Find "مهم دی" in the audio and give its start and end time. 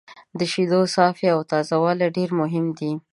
2.41-2.91